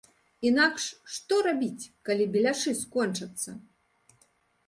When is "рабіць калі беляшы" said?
1.47-2.71